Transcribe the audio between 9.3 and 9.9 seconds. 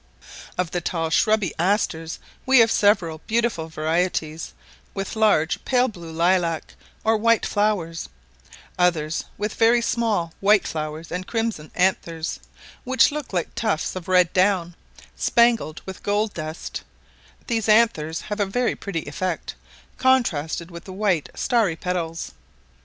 with very